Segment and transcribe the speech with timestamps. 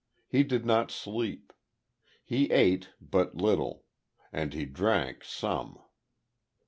[0.27, 1.53] He did not sleep;
[2.25, 3.83] he ate but little;
[4.33, 5.77] and he drank, some.